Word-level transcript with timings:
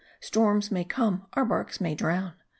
Storms 0.19 0.71
may 0.71 0.83
come, 0.83 1.27
our 1.33 1.45
barks 1.45 1.79
may 1.79 1.93
drown. 1.93 2.33